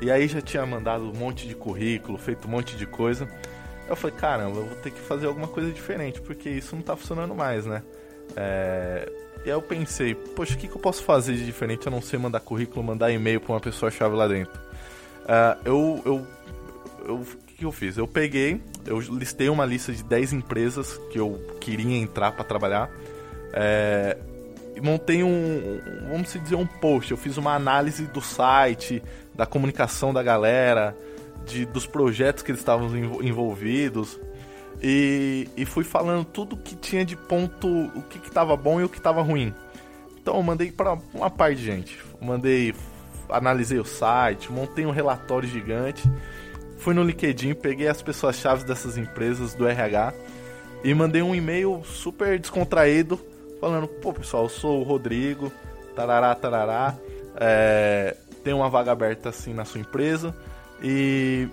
e 0.00 0.10
aí 0.10 0.28
já 0.28 0.40
tinha 0.40 0.66
mandado 0.66 1.04
um 1.04 1.14
monte 1.14 1.48
de 1.48 1.54
currículo, 1.54 2.18
feito 2.18 2.46
um 2.46 2.50
monte 2.50 2.76
de 2.76 2.86
coisa. 2.86 3.28
Eu 3.88 3.96
falei, 3.96 4.16
caramba, 4.16 4.58
eu 4.58 4.66
vou 4.66 4.76
ter 4.76 4.90
que 4.90 5.00
fazer 5.00 5.26
alguma 5.26 5.48
coisa 5.48 5.70
diferente, 5.70 6.20
porque 6.20 6.48
isso 6.48 6.74
não 6.74 6.82
tá 6.82 6.96
funcionando 6.96 7.34
mais, 7.34 7.64
né? 7.66 7.82
É... 8.36 9.10
E 9.44 9.48
aí 9.48 9.50
eu 9.50 9.62
pensei, 9.62 10.14
poxa, 10.14 10.54
o 10.54 10.56
que, 10.58 10.68
que 10.68 10.74
eu 10.74 10.80
posso 10.80 11.02
fazer 11.02 11.34
de 11.34 11.44
diferente? 11.44 11.86
Eu 11.86 11.92
não 11.92 12.00
sei 12.00 12.18
mandar 12.18 12.40
currículo, 12.40 12.82
mandar 12.84 13.10
e-mail 13.10 13.40
pra 13.40 13.54
uma 13.54 13.60
pessoa-chave 13.60 14.14
lá 14.14 14.28
dentro. 14.28 14.60
Uh, 15.22 15.60
eu, 15.64 16.02
eu, 16.04 16.26
eu, 17.06 17.14
o 17.16 17.24
que, 17.46 17.54
que 17.54 17.64
eu 17.64 17.72
fiz? 17.72 17.96
Eu 17.96 18.06
peguei, 18.06 18.60
eu 18.86 18.98
listei 19.00 19.48
uma 19.48 19.64
lista 19.64 19.92
de 19.92 20.02
10 20.02 20.32
empresas 20.32 20.96
que 21.10 21.18
eu 21.18 21.40
queria 21.60 21.96
entrar 21.96 22.32
para 22.32 22.44
trabalhar. 22.44 22.90
É, 23.52 24.16
montei 24.80 25.22
um, 25.22 25.80
vamos 26.10 26.32
dizer, 26.32 26.54
um 26.54 26.66
post. 26.66 27.10
Eu 27.10 27.16
fiz 27.16 27.36
uma 27.36 27.54
análise 27.54 28.06
do 28.06 28.20
site, 28.20 29.02
da 29.34 29.44
comunicação 29.44 30.12
da 30.12 30.22
galera, 30.22 30.96
de, 31.46 31.66
dos 31.66 31.86
projetos 31.86 32.42
que 32.42 32.50
eles 32.50 32.60
estavam 32.60 32.88
envolvidos. 33.22 34.18
E, 34.82 35.48
e 35.56 35.64
fui 35.64 35.84
falando 35.84 36.24
tudo 36.24 36.56
que 36.56 36.74
tinha 36.74 37.04
de 37.04 37.16
ponto, 37.16 37.68
o 37.68 38.02
que 38.02 38.18
estava 38.26 38.56
bom 38.56 38.80
e 38.80 38.84
o 38.84 38.88
que 38.88 38.98
estava 38.98 39.22
ruim. 39.22 39.54
Então 40.20 40.36
eu 40.36 40.42
mandei 40.42 40.72
para 40.72 40.96
uma 41.12 41.30
parte 41.30 41.58
de 41.58 41.64
gente. 41.64 41.98
Mandei, 42.20 42.74
analisei 43.28 43.78
o 43.78 43.84
site, 43.84 44.50
montei 44.50 44.86
um 44.86 44.90
relatório 44.90 45.48
gigante. 45.48 46.02
Fui 46.78 46.94
no 46.94 47.02
LinkedIn, 47.04 47.54
peguei 47.54 47.88
as 47.88 48.02
pessoas-chave 48.02 48.64
dessas 48.64 48.96
empresas 48.96 49.54
do 49.54 49.68
RH 49.68 50.14
e 50.82 50.92
mandei 50.94 51.22
um 51.22 51.32
e-mail 51.32 51.82
super 51.84 52.38
descontraído 52.38 53.20
falando: 53.62 53.86
pô, 53.86 54.12
pessoal, 54.12 54.42
eu 54.42 54.48
sou 54.48 54.80
o 54.80 54.82
Rodrigo, 54.82 55.52
tarará, 55.94 56.34
tarará. 56.34 56.94
É, 57.36 58.16
tem 58.42 58.52
uma 58.52 58.68
vaga 58.68 58.90
aberta 58.90 59.28
assim 59.28 59.54
na 59.54 59.64
sua 59.64 59.80
empresa 59.80 60.34
e 60.82 61.48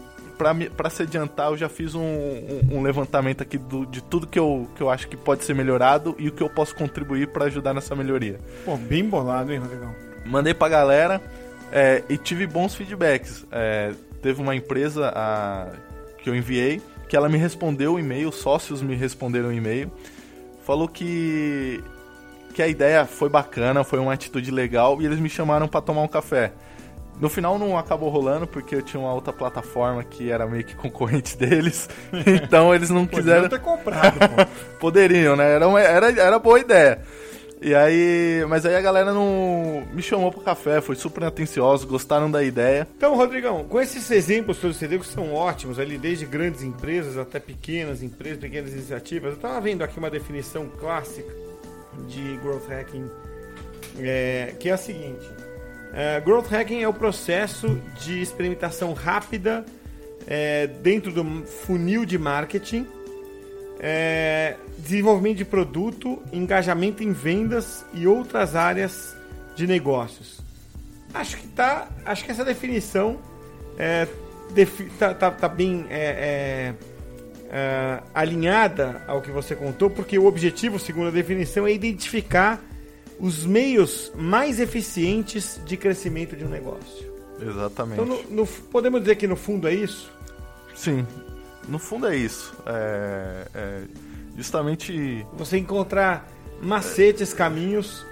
para 0.75 0.89
se 0.89 1.03
adiantar, 1.03 1.51
eu 1.51 1.57
já 1.57 1.67
fiz 1.67 1.93
um, 1.93 2.01
um, 2.01 2.77
um 2.77 2.81
levantamento 2.81 3.41
aqui 3.41 3.57
do, 3.57 3.85
de 3.85 4.01
tudo 4.01 4.25
que 4.25 4.39
eu, 4.39 4.69
que 4.73 4.81
eu 4.81 4.89
acho 4.89 5.07
que 5.09 5.17
pode 5.17 5.43
ser 5.43 5.53
melhorado 5.53 6.15
e 6.17 6.29
o 6.29 6.31
que 6.31 6.41
eu 6.41 6.49
posso 6.49 6.73
contribuir 6.75 7.27
para 7.27 7.45
ajudar 7.45 7.73
nessa 7.73 7.93
melhoria. 7.93 8.39
Pô, 8.63 8.77
bem 8.77 9.03
bolado, 9.03 9.51
hein, 9.51 9.59
Rodrigão? 9.59 9.93
Mandei 10.25 10.53
pra 10.53 10.69
galera 10.69 11.21
é, 11.73 12.03
e 12.07 12.17
tive 12.17 12.47
bons 12.47 12.73
feedbacks. 12.73 13.45
É, 13.51 13.91
teve 14.21 14.41
uma 14.41 14.55
empresa 14.55 15.11
a, 15.13 15.67
que 16.23 16.29
eu 16.29 16.35
enviei 16.35 16.81
que 17.09 17.17
ela 17.17 17.27
me 17.27 17.37
respondeu 17.37 17.95
o 17.95 17.99
e-mail, 17.99 18.31
sócios 18.31 18.83
me 18.83 18.95
responderam 18.95 19.49
o 19.49 19.51
e-mail, 19.51 19.91
falou 20.63 20.87
que 20.87 21.83
que 22.53 22.61
a 22.61 22.67
ideia 22.67 23.05
foi 23.05 23.29
bacana, 23.29 23.83
foi 23.83 23.99
uma 23.99 24.13
atitude 24.13 24.51
legal 24.51 25.01
e 25.01 25.05
eles 25.05 25.19
me 25.19 25.29
chamaram 25.29 25.67
para 25.67 25.81
tomar 25.81 26.01
um 26.01 26.07
café. 26.07 26.51
No 27.19 27.27
final 27.27 27.59
não 27.59 27.77
acabou 27.77 28.09
rolando 28.09 28.47
porque 28.47 28.75
eu 28.75 28.81
tinha 28.81 28.99
uma 28.99 29.13
outra 29.13 29.33
plataforma 29.33 30.03
que 30.03 30.31
era 30.31 30.47
meio 30.47 30.63
que 30.63 30.75
concorrente 30.77 31.37
deles, 31.37 31.89
então 32.25 32.73
eles 32.73 32.89
não 32.89 33.05
quiseram 33.05 33.49
ter 33.49 33.59
comprado. 33.59 34.17
Pô. 34.17 34.45
Poderiam, 34.79 35.35
né? 35.35 35.55
Era, 35.55 35.67
uma, 35.67 35.81
era, 35.81 36.11
era 36.11 36.39
boa 36.39 36.59
ideia. 36.59 37.01
E 37.61 37.75
aí, 37.75 38.45
mas 38.47 38.65
aí 38.65 38.73
a 38.73 38.79
galera 38.79 39.13
não 39.13 39.85
me 39.91 40.01
chamou 40.01 40.31
pro 40.31 40.39
café, 40.39 40.79
foi 40.79 40.95
super 40.95 41.25
atencioso, 41.25 41.85
gostaram 41.85 42.31
da 42.31 42.41
ideia. 42.41 42.87
Então, 42.95 43.17
Rodrigão, 43.17 43.65
com 43.65 43.81
esses 43.81 44.09
exemplos 44.11 44.59
todos 44.59 44.77
que 44.77 44.85
você 44.85 44.87
deu, 44.87 45.01
que 45.01 45.07
são 45.07 45.33
ótimos, 45.33 45.77
ali 45.77 45.97
desde 45.97 46.25
grandes 46.25 46.63
empresas 46.63 47.17
até 47.17 47.37
pequenas 47.37 48.01
empresas, 48.01 48.39
pequenas 48.39 48.71
iniciativas, 48.71 49.33
eu 49.33 49.39
tava 49.39 49.59
vendo 49.59 49.83
aqui 49.83 49.99
uma 49.99 50.09
definição 50.09 50.69
clássica 50.79 51.48
de 52.07 52.37
growth 52.37 52.67
hacking, 52.67 53.09
é, 53.99 54.55
que 54.59 54.69
é 54.69 54.73
a 54.73 54.77
seguinte: 54.77 55.29
é, 55.93 56.19
growth 56.21 56.47
hacking 56.47 56.81
é 56.81 56.87
o 56.87 56.93
processo 56.93 57.81
de 58.01 58.21
experimentação 58.21 58.93
rápida 58.93 59.65
é, 60.27 60.67
dentro 60.67 61.11
do 61.11 61.43
funil 61.45 62.05
de 62.05 62.17
marketing 62.17 62.87
é, 63.79 64.57
desenvolvimento 64.77 65.37
de 65.37 65.45
produto, 65.45 66.21
engajamento 66.33 67.01
em 67.01 67.13
vendas 67.13 67.85
e 67.93 68.05
outras 68.05 68.55
áreas 68.55 69.15
de 69.55 69.65
negócios. 69.65 70.41
Acho 71.13 71.37
que 71.37 71.47
tá, 71.47 71.87
acho 72.05 72.25
que 72.25 72.31
essa 72.31 72.45
definição 72.45 73.17
é, 73.77 74.07
defi, 74.51 74.85
tá, 74.99 75.13
tá, 75.13 75.31
tá, 75.31 75.47
bem 75.47 75.85
é, 75.89 75.95
é, 75.97 76.73
é, 77.49 78.01
alinhada 78.13 79.01
ao 79.07 79.21
que 79.21 79.31
você 79.31 79.55
contou, 79.55 79.89
porque 79.89 80.17
o 80.17 80.25
objetivo, 80.25 80.79
segundo 80.79 81.07
a 81.07 81.11
definição, 81.11 81.65
é 81.65 81.73
identificar 81.73 82.61
os 83.19 83.45
meios 83.45 84.11
mais 84.15 84.59
eficientes 84.59 85.59
de 85.65 85.75
crescimento 85.75 86.35
de 86.35 86.45
um 86.45 86.49
negócio. 86.49 87.09
Exatamente. 87.41 88.01
Então, 88.01 88.05
no, 88.05 88.35
no, 88.43 88.47
podemos 88.47 89.01
dizer 89.01 89.15
que 89.15 89.27
no 89.27 89.35
fundo 89.35 89.67
é 89.67 89.73
isso? 89.73 90.11
Sim, 90.75 91.05
no 91.67 91.79
fundo 91.79 92.07
é 92.07 92.15
isso. 92.15 92.55
É, 92.65 93.47
é 93.53 93.81
justamente. 94.37 95.25
Você 95.33 95.57
encontrar 95.57 96.29
macetes, 96.61 97.33
caminhos 97.33 98.05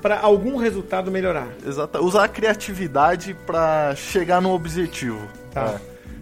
para 0.00 0.20
algum 0.20 0.56
resultado 0.56 1.10
melhorar. 1.10 1.48
Exato. 1.66 1.98
Usar 1.98 2.24
a 2.24 2.28
criatividade 2.28 3.34
para 3.46 3.94
chegar 3.96 4.40
no 4.40 4.52
objetivo. 4.52 5.20
Tá. 5.52 5.80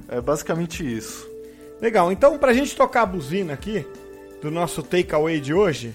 É, 0.09 0.17
é 0.17 0.21
basicamente 0.21 0.83
isso. 0.85 1.36
Legal. 1.81 2.11
Então, 2.11 2.39
para 2.39 2.51
a 2.51 2.55
gente 2.55 2.75
tocar 2.75 3.03
a 3.03 3.07
buzina 3.07 3.53
aqui 3.53 3.87
do 4.41 4.51
nosso 4.51 4.83
takeaway 4.83 5.41
de 5.41 5.53
hoje, 5.53 5.95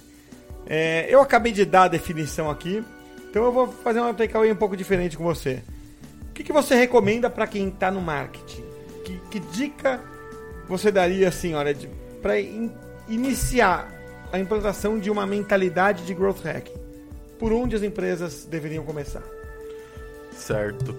é, 0.66 1.08
eu 1.10 1.22
acabei 1.22 1.52
de 1.52 1.66
dar 1.66 1.84
a 1.84 1.88
definição 1.88 2.50
aqui. 2.50 2.84
Então, 3.30 3.44
eu 3.44 3.52
vou 3.52 3.68
fazer 3.68 4.00
uma 4.00 4.14
takeaway 4.14 4.52
um 4.52 4.56
pouco 4.56 4.78
diferente 4.78 5.18
com 5.18 5.24
você. 5.24 5.62
O 6.30 6.34
que, 6.34 6.44
que 6.44 6.54
você 6.54 6.76
recomenda 6.76 7.30
para 7.30 7.48
quem 7.48 7.70
está 7.70 7.90
no 7.92 8.02
marketing? 8.02 8.64
Que, 9.04 9.20
que 9.32 9.40
dica 9.40 10.02
você 10.68 10.92
daria 10.92 11.28
assim, 11.28 11.54
olha, 11.54 11.76
para 12.22 12.40
in, 12.40 12.72
iniciar 13.10 13.92
a 14.32 14.40
implantação 14.40 14.98
de 14.98 15.10
uma 15.10 15.26
mentalidade 15.26 16.06
de 16.06 16.14
growth 16.14 16.42
hacking? 16.44 16.80
Por 17.38 17.52
onde 17.52 17.76
as 17.76 17.84
empresas 17.84 18.46
deveriam 18.46 18.86
começar? 18.86 19.24
Certo. 20.32 20.96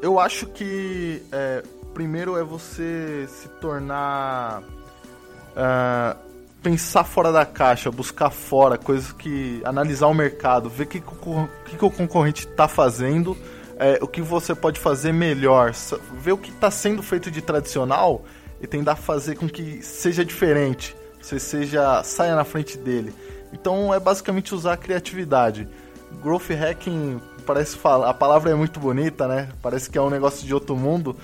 Eu 0.00 0.20
acho 0.20 0.46
que 0.46 1.22
é, 1.32 1.62
primeiro 1.98 2.36
é 2.36 2.44
você 2.44 3.26
se 3.26 3.48
tornar. 3.60 4.62
Uh, 4.62 6.16
pensar 6.62 7.02
fora 7.02 7.32
da 7.32 7.44
caixa, 7.44 7.90
buscar 7.90 8.30
fora, 8.30 8.78
coisas 8.78 9.10
que. 9.10 9.60
analisar 9.64 10.06
o 10.06 10.14
mercado, 10.14 10.70
ver 10.70 10.84
o 10.84 10.86
que, 10.86 11.00
que, 11.00 11.76
que 11.76 11.84
o 11.84 11.90
concorrente 11.90 12.46
está 12.46 12.68
fazendo, 12.68 13.36
é, 13.76 13.98
o 14.00 14.06
que 14.06 14.22
você 14.22 14.54
pode 14.54 14.78
fazer 14.78 15.12
melhor, 15.12 15.72
ver 16.12 16.30
o 16.30 16.38
que 16.38 16.50
está 16.50 16.70
sendo 16.70 17.02
feito 17.02 17.32
de 17.32 17.42
tradicional 17.42 18.24
e 18.60 18.66
tentar 18.68 18.94
fazer 18.94 19.34
com 19.34 19.48
que 19.48 19.82
seja 19.82 20.24
diferente, 20.24 20.96
você 21.20 21.40
seja 21.40 22.00
saia 22.04 22.36
na 22.36 22.44
frente 22.44 22.78
dele. 22.78 23.12
Então 23.52 23.92
é 23.92 23.98
basicamente 23.98 24.54
usar 24.54 24.74
a 24.74 24.76
criatividade. 24.76 25.66
Growth 26.22 26.50
hacking 26.50 27.20
parece 27.44 27.76
falar, 27.76 28.08
a 28.08 28.14
palavra 28.14 28.52
é 28.52 28.54
muito 28.54 28.78
bonita, 28.78 29.26
né? 29.26 29.48
Parece 29.60 29.90
que 29.90 29.98
é 29.98 30.00
um 30.00 30.10
negócio 30.10 30.46
de 30.46 30.54
outro 30.54 30.76
mundo, 30.76 31.16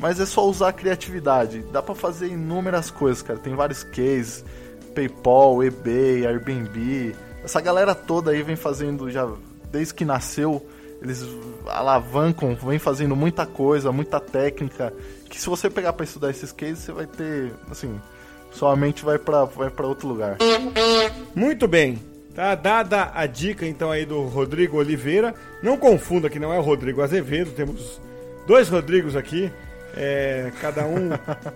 mas 0.00 0.18
é 0.18 0.26
só 0.26 0.48
usar 0.48 0.68
a 0.68 0.72
criatividade. 0.72 1.64
Dá 1.72 1.82
para 1.82 1.94
fazer 1.94 2.28
inúmeras 2.28 2.90
coisas, 2.90 3.22
cara. 3.22 3.38
Tem 3.38 3.54
vários 3.54 3.84
cases, 3.84 4.44
PayPal, 4.94 5.62
eBay, 5.62 6.26
Airbnb. 6.26 7.14
Essa 7.44 7.60
galera 7.60 7.94
toda 7.94 8.30
aí 8.30 8.42
vem 8.42 8.56
fazendo 8.56 9.10
já 9.10 9.28
desde 9.70 9.94
que 9.94 10.04
nasceu, 10.04 10.66
eles 11.00 11.24
alavancam, 11.66 12.56
vem 12.56 12.78
fazendo 12.78 13.14
muita 13.14 13.46
coisa, 13.46 13.92
muita 13.92 14.18
técnica 14.18 14.92
que 15.28 15.40
se 15.40 15.48
você 15.48 15.70
pegar 15.70 15.92
para 15.92 16.04
estudar 16.04 16.30
esses 16.30 16.50
cases, 16.50 16.80
você 16.80 16.92
vai 16.92 17.06
ter, 17.06 17.52
assim, 17.70 18.00
sua 18.50 18.74
mente 18.74 19.04
vai 19.04 19.16
para 19.16 19.44
vai 19.44 19.70
para 19.70 19.86
outro 19.86 20.08
lugar. 20.08 20.36
Muito 21.34 21.68
bem. 21.68 21.98
Tá 22.34 22.54
dada 22.54 23.10
a 23.14 23.26
dica 23.26 23.66
então 23.66 23.90
aí 23.90 24.04
do 24.04 24.22
Rodrigo 24.22 24.76
Oliveira. 24.76 25.34
Não 25.62 25.76
confunda 25.76 26.28
que 26.28 26.38
não 26.38 26.52
é 26.52 26.58
o 26.58 26.62
Rodrigo 26.62 27.00
Azevedo, 27.00 27.52
temos 27.52 28.00
dois 28.46 28.68
Rodrigos 28.68 29.14
aqui. 29.14 29.50
É, 29.96 30.52
cada 30.60 30.84
um 30.86 31.10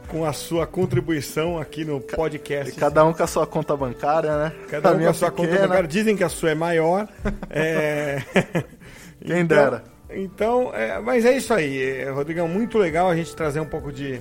com 0.08 0.24
a 0.24 0.32
sua 0.32 0.66
contribuição 0.66 1.58
aqui 1.58 1.84
no 1.84 2.00
podcast. 2.00 2.72
E 2.72 2.76
cada 2.76 3.04
um 3.04 3.12
com 3.12 3.22
a 3.22 3.26
sua 3.26 3.46
conta 3.46 3.76
bancária, 3.76 4.36
né? 4.36 4.52
Cada 4.68 4.92
um 4.92 4.98
com 4.98 5.08
a 5.08 5.14
sua 5.14 5.30
pequena. 5.30 5.48
conta 5.48 5.68
bancária. 5.68 5.88
Dizem 5.88 6.16
que 6.16 6.24
a 6.24 6.28
sua 6.28 6.50
é 6.50 6.54
maior. 6.54 7.08
é... 7.50 8.22
Quem 9.24 9.40
então, 9.40 9.56
dera. 9.56 9.84
Então, 10.10 10.74
é, 10.74 11.00
mas 11.00 11.24
é 11.24 11.36
isso 11.36 11.52
aí, 11.52 11.82
é, 11.82 12.10
Rodrigão, 12.10 12.46
muito 12.46 12.78
legal 12.78 13.08
a 13.08 13.16
gente 13.16 13.34
trazer 13.34 13.58
um 13.58 13.66
pouco 13.66 13.90
de 13.90 14.20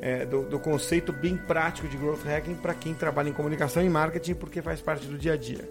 é, 0.00 0.24
do, 0.24 0.42
do, 0.42 0.58
conceito 0.58 1.12
bem 1.12 1.36
prático 1.36 1.86
de 1.86 1.96
growth 1.96 2.24
hacking 2.24 2.54
para 2.54 2.74
quem 2.74 2.94
trabalha 2.94 3.28
em 3.28 3.32
comunicação 3.32 3.84
e 3.84 3.88
marketing, 3.88 4.34
porque 4.34 4.62
faz 4.62 4.80
parte 4.80 5.06
do 5.06 5.18
dia 5.18 5.34
a 5.34 5.36
dia. 5.36 5.68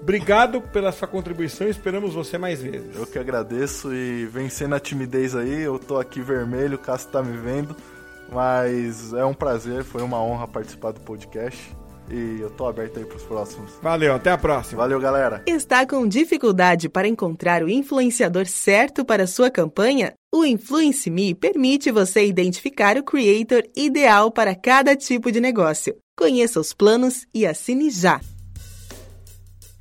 Obrigado 0.00 0.60
pela 0.60 0.92
sua 0.92 1.08
contribuição, 1.08 1.68
esperamos 1.68 2.14
você 2.14 2.38
mais 2.38 2.62
vezes. 2.62 2.94
Eu 2.94 3.06
que 3.06 3.18
agradeço 3.18 3.92
e 3.92 4.26
vencendo 4.26 4.74
a 4.74 4.80
timidez 4.80 5.34
aí, 5.34 5.62
eu 5.62 5.78
tô 5.78 5.98
aqui 5.98 6.20
vermelho, 6.20 6.76
o 6.76 6.78
Cássio 6.78 7.10
tá 7.10 7.22
me 7.22 7.36
vendo, 7.36 7.74
mas 8.30 9.12
é 9.12 9.24
um 9.24 9.34
prazer, 9.34 9.82
foi 9.84 10.02
uma 10.02 10.22
honra 10.22 10.46
participar 10.46 10.92
do 10.92 11.00
podcast 11.00 11.74
e 12.10 12.40
eu 12.40 12.50
tô 12.50 12.66
aberto 12.66 12.98
aí 12.98 13.04
pros 13.04 13.22
próximos. 13.22 13.72
Valeu, 13.82 14.14
até 14.14 14.30
a 14.30 14.38
próxima. 14.38 14.82
Valeu, 14.82 15.00
galera. 15.00 15.42
Está 15.46 15.86
com 15.86 16.06
dificuldade 16.06 16.88
para 16.88 17.08
encontrar 17.08 17.62
o 17.62 17.68
influenciador 17.68 18.46
certo 18.46 19.04
para 19.04 19.26
sua 19.26 19.50
campanha? 19.50 20.14
O 20.32 20.44
Influence 20.44 21.10
Me 21.10 21.34
permite 21.34 21.90
você 21.90 22.26
identificar 22.26 22.96
o 22.96 23.02
creator 23.02 23.62
ideal 23.74 24.30
para 24.30 24.54
cada 24.54 24.94
tipo 24.94 25.32
de 25.32 25.40
negócio. 25.40 25.96
Conheça 26.16 26.60
os 26.60 26.72
planos 26.72 27.26
e 27.34 27.46
assine 27.46 27.90
já. 27.90 28.20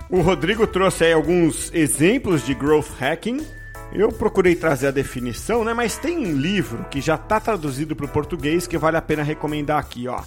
O 0.07 0.21
Rodrigo 0.21 0.67
trouxe 0.67 1.05
aí 1.05 1.13
alguns 1.13 1.73
exemplos 1.73 2.45
de 2.45 2.53
growth 2.53 2.91
hacking. 2.99 3.43
Eu 3.91 4.09
procurei 4.11 4.55
trazer 4.55 4.87
a 4.87 4.91
definição, 4.91 5.63
né? 5.63 5.73
Mas 5.73 5.97
tem 5.97 6.17
um 6.17 6.37
livro 6.37 6.85
que 6.91 7.01
já 7.01 7.15
está 7.15 7.39
traduzido 7.39 7.95
para 7.95 8.05
o 8.05 8.09
português 8.09 8.67
que 8.67 8.77
vale 8.77 8.97
a 8.97 9.01
pena 9.01 9.23
recomendar 9.23 9.79
aqui, 9.79 10.07
ó. 10.07 10.21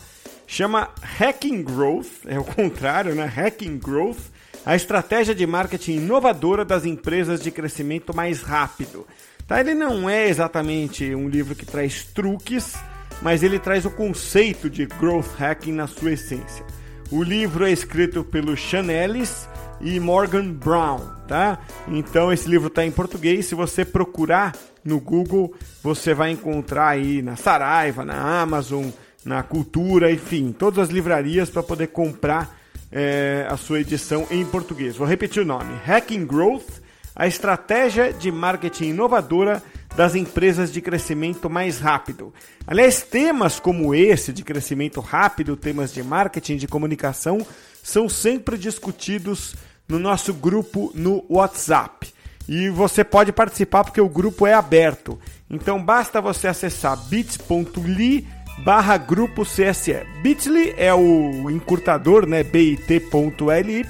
Chama 0.48 0.90
Hacking 1.00 1.62
Growth, 1.62 2.26
é 2.26 2.38
o 2.38 2.44
contrário, 2.44 3.14
né? 3.14 3.24
Hacking 3.24 3.78
Growth, 3.78 4.18
a 4.66 4.74
estratégia 4.74 5.34
de 5.34 5.46
marketing 5.46 5.98
inovadora 5.98 6.64
das 6.64 6.84
empresas 6.84 7.40
de 7.40 7.52
crescimento 7.52 8.16
mais 8.16 8.42
rápido. 8.42 9.06
Tá? 9.46 9.60
Ele 9.60 9.74
não 9.74 10.10
é 10.10 10.28
exatamente 10.28 11.14
um 11.14 11.28
livro 11.28 11.54
que 11.54 11.64
traz 11.64 12.02
truques, 12.02 12.74
mas 13.22 13.44
ele 13.44 13.60
traz 13.60 13.84
o 13.84 13.90
conceito 13.90 14.68
de 14.68 14.86
growth 14.86 15.36
hacking 15.38 15.72
na 15.72 15.86
sua 15.86 16.12
essência. 16.12 16.64
O 17.10 17.22
livro 17.22 17.64
é 17.64 17.70
escrito 17.70 18.24
pelo 18.24 18.56
Sean 18.56 18.90
Ellis 18.90 19.48
e 19.80 19.98
Morgan 20.00 20.52
Brown, 20.52 21.00
tá? 21.26 21.58
Então 21.88 22.32
esse 22.32 22.48
livro 22.48 22.68
está 22.68 22.84
em 22.84 22.90
português. 22.90 23.46
Se 23.46 23.54
você 23.54 23.84
procurar 23.84 24.54
no 24.84 25.00
Google, 25.00 25.54
você 25.82 26.14
vai 26.14 26.30
encontrar 26.30 26.88
aí 26.88 27.22
na 27.22 27.36
Saraiva, 27.36 28.04
na 28.04 28.40
Amazon, 28.40 28.86
na 29.24 29.42
Cultura, 29.42 30.10
enfim, 30.10 30.52
todas 30.52 30.84
as 30.84 30.88
livrarias 30.90 31.50
para 31.50 31.62
poder 31.62 31.88
comprar 31.88 32.58
é, 32.90 33.46
a 33.48 33.56
sua 33.56 33.80
edição 33.80 34.26
em 34.30 34.44
português. 34.44 34.96
Vou 34.96 35.06
repetir 35.06 35.42
o 35.42 35.46
nome: 35.46 35.74
Hacking 35.84 36.26
Growth, 36.26 36.80
a 37.14 37.26
estratégia 37.26 38.12
de 38.12 38.30
marketing 38.30 38.90
inovadora 38.90 39.62
das 39.96 40.14
empresas 40.14 40.72
de 40.72 40.80
crescimento 40.80 41.50
mais 41.50 41.80
rápido. 41.80 42.32
Aliás, 42.66 43.02
temas 43.02 43.58
como 43.58 43.94
esse 43.94 44.32
de 44.32 44.44
crescimento 44.44 45.00
rápido, 45.00 45.56
temas 45.56 45.92
de 45.92 46.02
marketing, 46.02 46.56
de 46.56 46.68
comunicação, 46.68 47.44
são 47.88 48.08
sempre 48.08 48.58
discutidos 48.58 49.54
no 49.88 49.98
nosso 49.98 50.34
grupo 50.34 50.92
no 50.94 51.24
WhatsApp. 51.28 52.12
E 52.46 52.68
você 52.68 53.02
pode 53.02 53.32
participar 53.32 53.84
porque 53.84 54.00
o 54.00 54.08
grupo 54.08 54.46
é 54.46 54.52
aberto. 54.52 55.18
Então 55.50 55.82
basta 55.82 56.20
você 56.20 56.48
acessar 56.48 56.96
bit.ly 57.08 58.26
barra 58.64 58.96
grupo 58.98 59.42
CSE. 59.42 60.04
Bit.ly 60.22 60.74
é 60.76 60.92
o 60.92 61.50
encurtador, 61.50 62.26
né? 62.26 62.42
bit.ly 62.42 63.84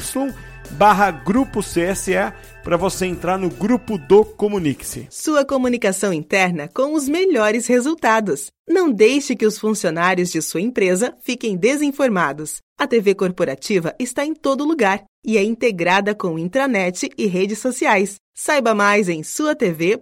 barra 0.71 1.11
grupo 1.11 1.61
CSE 1.61 2.33
para 2.63 2.77
você 2.77 3.07
entrar 3.07 3.39
no 3.39 3.49
grupo 3.49 3.97
do 3.97 4.25
Comunique-se. 4.25 5.07
Sua 5.11 5.45
comunicação 5.45 6.13
interna 6.13 6.69
com 6.69 6.95
os 6.95 7.09
melhores 7.09 7.67
resultados. 7.67 8.49
Não 8.69 8.91
deixe 8.91 9.35
que 9.35 9.47
os 9.47 9.59
funcionários 9.59 10.31
de 10.31 10.43
sua 10.43 10.61
empresa 10.61 11.15
fiquem 11.23 11.57
desinformados. 11.57 12.59
A 12.79 12.87
TV 12.87 13.15
corporativa 13.15 13.95
está 13.99 14.25
em 14.25 14.35
todo 14.35 14.65
lugar 14.65 15.05
e 15.25 15.37
é 15.37 15.43
integrada 15.43 16.15
com 16.15 16.39
intranet 16.39 17.11
e 17.17 17.27
redes 17.27 17.59
sociais. 17.59 18.17
Saiba 18.35 18.75
mais 18.75 19.09
em 19.09 19.23
suatv.com.br. 19.23 19.99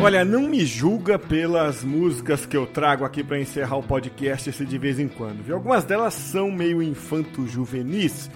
Olha, 0.00 0.24
não 0.24 0.42
me 0.48 0.64
julga 0.64 1.18
pelas 1.18 1.82
músicas 1.82 2.46
que 2.46 2.56
eu 2.56 2.66
trago 2.66 3.04
aqui 3.04 3.24
para 3.24 3.40
encerrar 3.40 3.78
o 3.78 3.82
podcast 3.82 4.48
esse 4.48 4.64
de 4.64 4.78
vez 4.78 5.00
em 5.00 5.08
quando. 5.08 5.42
Viu? 5.42 5.56
Algumas 5.56 5.82
delas 5.84 6.14
são 6.14 6.52
meio 6.52 6.80
infanto-juvenis, 6.80 8.30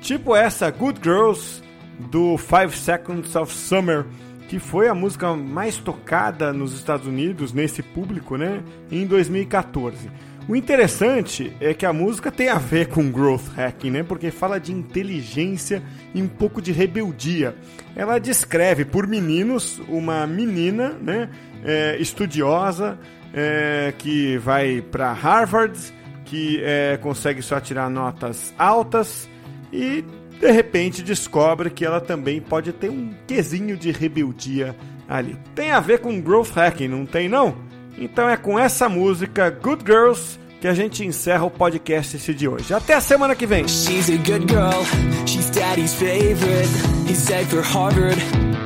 tipo 0.00 0.34
essa 0.34 0.68
Good 0.72 0.98
Girls 1.00 1.62
do 2.10 2.36
Five 2.36 2.76
Seconds 2.76 3.36
of 3.36 3.54
Summer, 3.54 4.04
que 4.48 4.58
foi 4.58 4.88
a 4.88 4.94
música 4.94 5.32
mais 5.36 5.78
tocada 5.78 6.52
nos 6.52 6.74
Estados 6.74 7.06
Unidos 7.06 7.52
nesse 7.52 7.80
público, 7.80 8.36
né, 8.36 8.60
em 8.90 9.06
2014. 9.06 10.10
O 10.46 10.54
interessante 10.54 11.56
é 11.58 11.72
que 11.72 11.86
a 11.86 11.92
música 11.92 12.30
tem 12.30 12.50
a 12.50 12.58
ver 12.58 12.88
com 12.88 13.10
growth 13.10 13.48
hacking, 13.56 13.90
né? 13.90 14.02
Porque 14.02 14.30
fala 14.30 14.60
de 14.60 14.72
inteligência 14.72 15.82
e 16.14 16.20
um 16.20 16.28
pouco 16.28 16.60
de 16.60 16.70
rebeldia. 16.70 17.56
Ela 17.96 18.18
descreve 18.18 18.84
por 18.84 19.06
meninos 19.06 19.80
uma 19.88 20.26
menina, 20.26 20.90
né? 21.00 21.30
É, 21.64 21.96
estudiosa 21.98 22.98
é, 23.32 23.94
que 23.96 24.36
vai 24.36 24.82
para 24.82 25.14
Harvard, 25.14 25.78
que 26.26 26.60
é, 26.62 26.98
consegue 26.98 27.40
só 27.40 27.58
tirar 27.58 27.88
notas 27.88 28.52
altas 28.58 29.30
e 29.72 30.04
de 30.38 30.50
repente 30.50 31.02
descobre 31.02 31.70
que 31.70 31.86
ela 31.86 32.02
também 32.02 32.38
pode 32.38 32.70
ter 32.70 32.90
um 32.90 33.14
quesinho 33.26 33.78
de 33.78 33.90
rebeldia 33.90 34.76
ali. 35.08 35.38
Tem 35.54 35.70
a 35.70 35.80
ver 35.80 36.00
com 36.00 36.20
growth 36.20 36.50
hacking, 36.50 36.88
não 36.88 37.06
tem 37.06 37.30
não? 37.30 37.56
Então 37.98 38.28
é 38.28 38.36
com 38.36 38.58
essa 38.58 38.88
música 38.88 39.50
Good 39.50 39.84
Girls 39.86 40.38
que 40.60 40.66
a 40.66 40.74
gente 40.74 41.04
encerra 41.04 41.44
o 41.44 41.50
podcast 41.50 42.16
esse 42.16 42.32
de 42.32 42.48
hoje. 42.48 42.72
Até 42.72 42.94
a 42.94 43.00
semana 43.00 43.34
que 43.34 43.46
vem. 43.46 43.68
She's 43.68 44.08
a 44.08 44.16
good 44.16 44.46
girl, 44.50 44.82
she's 45.26 45.50
daddy's 45.50 45.94
favorite. 45.94 46.68
He's 47.06 47.18
said 47.18 47.46
for 47.48 47.62
Harvard. 47.62 48.18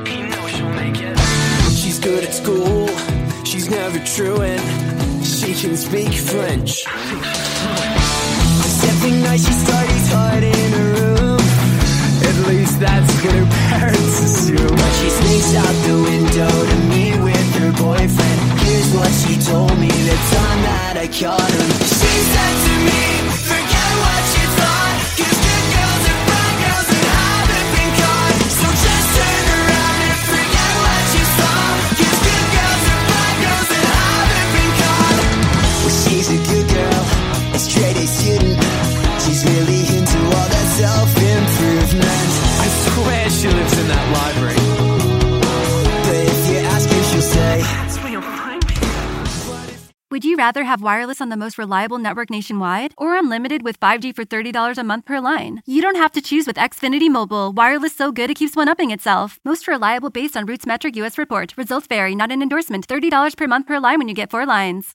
He 0.07 0.23
knows 0.23 0.51
she'll 0.51 0.69
make 0.69 1.01
it. 1.03 1.17
She's 1.71 1.99
good 1.99 2.23
at 2.23 2.33
school, 2.33 2.87
she's 3.45 3.67
never 3.69 3.99
truant. 3.99 4.61
She 5.23 5.53
can 5.53 5.75
speak 5.75 6.13
French. 6.13 6.85
Every 8.81 9.11
night 9.11 9.39
she 9.39 9.51
studies 9.51 10.11
hard 10.11 10.43
in 10.43 10.71
her 10.71 10.93
room. 10.95 11.39
At 12.21 12.47
least 12.47 12.79
that's 12.79 13.13
what 13.23 13.33
her 13.33 13.45
parents 13.69 14.19
assume. 14.21 14.75
But 14.75 14.91
she 14.99 15.09
sneaks 15.09 15.55
out 15.55 15.75
the 15.85 15.95
window 16.01 16.49
to 16.49 16.75
meet 16.89 17.17
with 17.23 17.55
her 17.59 17.71
boyfriend. 17.73 18.48
What 18.91 19.11
she 19.13 19.37
told 19.37 19.77
me 19.77 19.87
the 19.87 20.17
time 20.33 20.61
that 20.65 20.97
I 20.97 21.07
caught 21.07 21.51
him. 21.51 21.69
She 21.77 22.13
said 22.33 22.55
to 22.65 22.73
me, 22.89 23.28
rather 50.39 50.63
have 50.63 50.81
wireless 50.81 51.21
on 51.21 51.29
the 51.29 51.41
most 51.43 51.57
reliable 51.57 51.99
network 52.05 52.29
nationwide 52.37 52.93
or 52.97 53.17
unlimited 53.21 53.61
with 53.61 53.79
5G 53.79 54.15
for 54.15 54.25
$30 54.25 54.77
a 54.77 54.83
month 54.83 55.05
per 55.05 55.19
line? 55.19 55.61
You 55.65 55.81
don't 55.81 56.01
have 56.03 56.13
to 56.13 56.21
choose 56.29 56.47
with 56.47 56.63
Xfinity 56.67 57.09
Mobile. 57.17 57.51
Wireless 57.51 57.95
so 58.01 58.11
good 58.11 58.31
it 58.31 58.39
keeps 58.41 58.55
one 58.55 58.69
upping 58.69 58.91
itself. 58.91 59.39
Most 59.43 59.67
reliable 59.67 60.09
based 60.09 60.37
on 60.37 60.45
Roots 60.45 60.65
Metric 60.65 60.95
US 61.01 61.17
report. 61.17 61.53
Results 61.57 61.87
vary, 61.87 62.15
not 62.15 62.31
an 62.31 62.41
endorsement. 62.41 62.87
$30 62.87 63.35
per 63.37 63.47
month 63.47 63.67
per 63.67 63.79
line 63.79 63.99
when 63.99 64.07
you 64.07 64.15
get 64.21 64.31
four 64.31 64.45
lines. 64.45 64.87